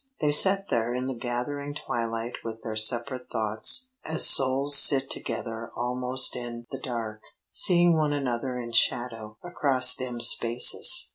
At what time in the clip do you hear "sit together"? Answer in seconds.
4.75-5.69